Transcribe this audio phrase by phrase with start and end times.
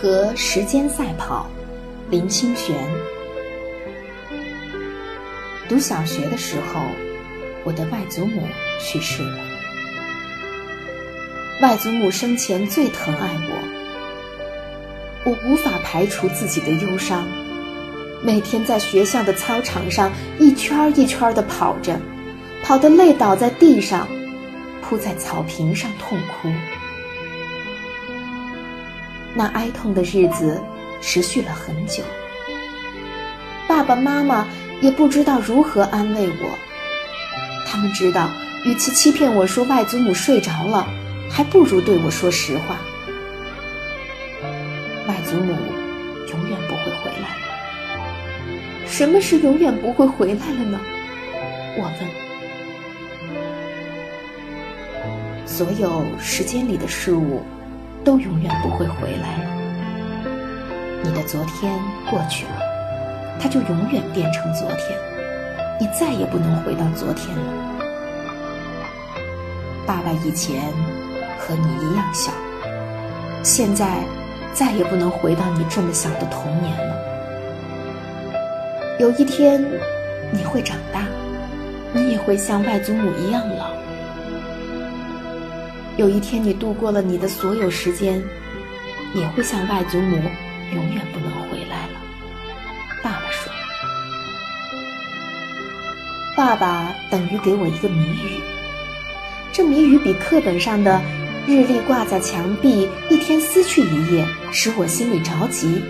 [0.00, 1.46] 和时间赛跑，
[2.08, 2.74] 林清玄。
[5.68, 6.80] 读小学的时候，
[7.64, 8.40] 我的外祖母
[8.80, 9.38] 去世了。
[11.60, 13.28] 外祖母生前最疼爱
[15.26, 17.28] 我，我无法排除自己的忧伤，
[18.22, 22.00] 每天在学校的操场上一圈一圈的跑着，
[22.62, 24.08] 跑得累倒在地上，
[24.80, 26.48] 扑在草坪上痛哭。
[29.34, 30.60] 那哀痛的日子
[31.00, 32.02] 持续了很久，
[33.68, 34.46] 爸爸妈妈
[34.80, 36.58] 也不知道如何安慰我，
[37.66, 38.28] 他们知道，
[38.64, 40.86] 与其欺骗我说外祖母睡着了。
[41.32, 42.76] 还不如对我说实话。
[45.06, 45.52] 外祖母
[46.28, 47.36] 永远不会回来了。
[48.84, 50.80] 什么是永远不会回来了呢？
[51.78, 52.10] 我问。
[55.46, 57.44] 所有时间里的事物，
[58.04, 59.44] 都永远不会回来了。
[61.02, 61.72] 你的昨天
[62.10, 62.60] 过去了，
[63.40, 64.98] 它就永远变成昨天，
[65.80, 67.44] 你再也不能回到昨天了。
[69.86, 70.60] 爸爸以前。
[71.42, 72.30] 和你一样小，
[73.42, 74.04] 现在
[74.52, 76.94] 再也不能回到你这么小的童年了。
[79.00, 79.64] 有一天
[80.30, 81.06] 你会长大，
[81.92, 83.69] 你也会像外祖母一样老。
[86.00, 88.24] 有一天你度过了你的所有时间，
[89.14, 90.16] 也会像外祖母
[90.72, 92.00] 永远不能回来了。
[93.02, 93.52] 爸爸说
[96.34, 98.40] ：“爸爸等于给我一个谜语，
[99.52, 100.98] 这谜语比课本上的。”
[101.46, 105.82] 日历挂在墙壁，一天撕去一页，使我心里着急；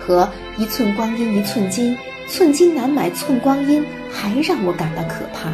[0.00, 1.96] 和一寸光阴一寸金，
[2.26, 5.48] 寸金难买寸光阴，还让我感到可怕。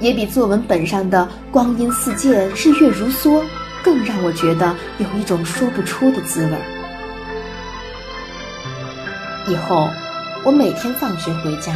[0.00, 3.42] 也比作文本上的光阴似箭，日月如梭，
[3.82, 6.60] 更让我觉得有一种说不出的滋味儿。
[9.48, 9.88] 以后，
[10.44, 11.72] 我每天放学回家，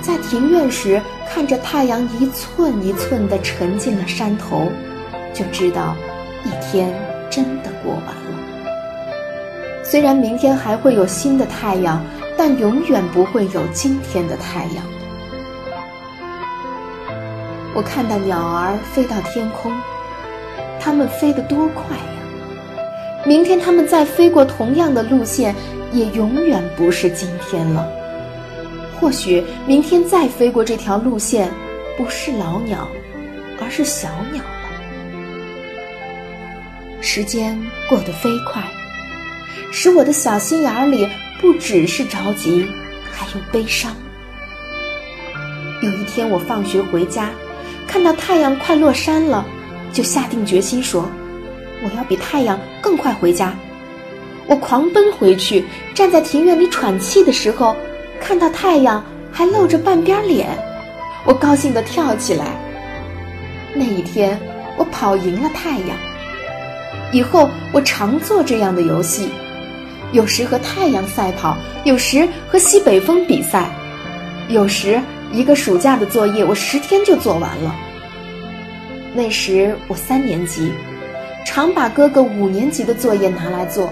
[0.00, 1.00] 在庭院时，
[1.30, 4.70] 看着太阳一寸一寸地沉进了山头。
[5.34, 5.94] 就知道，
[6.44, 6.92] 一天
[7.30, 9.82] 真的过完了。
[9.84, 12.04] 虽然明天还会有新的太阳，
[12.36, 14.84] 但永远不会有今天的太阳。
[17.74, 19.72] 我看到鸟儿飞到天空，
[20.78, 23.24] 它们飞得多快呀！
[23.24, 25.54] 明天它们再飞过同样的路线，
[25.90, 27.88] 也永远不是今天了。
[29.00, 31.50] 或许明天再飞过这条路线，
[31.96, 32.86] 不是老鸟，
[33.60, 34.42] 而是小鸟。
[37.00, 38.62] 时间过得飞快，
[39.72, 41.08] 使我的小心眼里
[41.40, 42.66] 不只是着急，
[43.10, 43.96] 还有悲伤。
[45.82, 47.30] 有一天我放学回家，
[47.92, 49.44] 看到太阳快落山了，
[49.92, 51.06] 就下定决心说
[51.84, 53.52] ：“我要比太阳更快回家。”
[54.48, 57.76] 我狂奔回去，站在庭院里喘气的时候，
[58.18, 60.48] 看到太阳还露着半边脸，
[61.26, 62.46] 我高兴地跳起来。
[63.74, 64.40] 那一天，
[64.78, 65.88] 我跑赢了太阳。
[67.12, 69.28] 以后我常做这样的游戏，
[70.12, 73.70] 有时和太阳赛跑，有时和西北风比赛，
[74.48, 74.98] 有时
[75.32, 77.74] 一个暑假的作业我十天就做完了。
[79.14, 80.70] 那时我三年级，
[81.46, 83.90] 常把哥哥五年级的作业拿来做，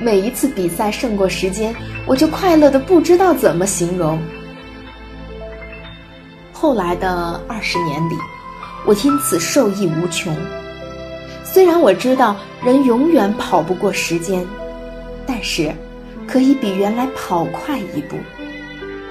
[0.00, 1.74] 每一次比赛胜过时间，
[2.06, 4.18] 我就快乐的不知道怎么形容。
[6.52, 8.14] 后来的二十年里，
[8.84, 10.36] 我因此受益无穷。
[11.44, 14.44] 虽然我知道人永远跑不过时间，
[15.24, 15.72] 但是
[16.26, 18.16] 可以比原来跑快一步。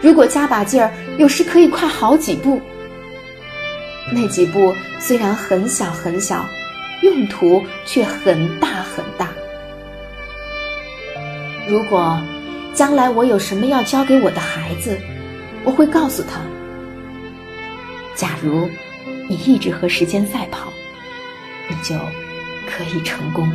[0.01, 2.61] 如果加把劲儿，有时可以快好几步。
[4.13, 6.45] 那几步虽然很小很小，
[7.03, 9.29] 用途却很大很大。
[11.67, 12.21] 如果
[12.73, 14.97] 将来我有什么要教给我的孩子，
[15.63, 16.39] 我会告诉他：
[18.15, 18.69] 假如
[19.27, 20.71] 你一直和时间赛跑，
[21.69, 21.95] 你就。
[22.69, 23.49] 可以成功。